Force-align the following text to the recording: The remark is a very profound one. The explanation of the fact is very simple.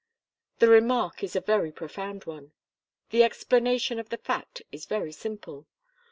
The 0.57 0.67
remark 0.67 1.23
is 1.23 1.35
a 1.35 1.41
very 1.41 1.71
profound 1.71 2.23
one. 2.25 2.53
The 3.11 3.21
explanation 3.23 3.99
of 3.99 4.09
the 4.09 4.17
fact 4.17 4.63
is 4.71 4.87
very 4.87 5.11
simple. 5.11 5.67